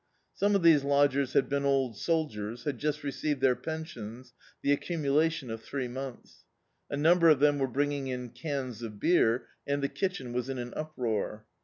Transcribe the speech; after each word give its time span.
Some 0.33 0.55
of 0.55 0.63
these 0.63 0.83
lodgers 0.83 1.33
had 1.33 1.47
been 1.47 1.63
old 1.63 1.95
soldiers, 1.95 2.63
had 2.63 2.79
just 2.79 3.03
received 3.03 3.39
their 3.39 3.55
pen 3.55 3.83
sions— 3.83 4.33
the 4.63 4.71
accumulation 4.71 5.51
of 5.51 5.61
three 5.61 5.87
months. 5.87 6.39
A 6.89 6.97
num 6.97 7.19
ber 7.19 7.29
of 7.29 7.39
them 7.39 7.59
were 7.59 7.67
bringing 7.67 8.07
in 8.07 8.29
cans 8.29 8.81
of 8.81 8.99
beer, 8.99 9.45
and 9.67 9.83
the 9.83 9.89
kitchen 9.89 10.33
was 10.33 10.49
in 10.49 10.57
an 10.57 10.73
uproar. 10.75 11.45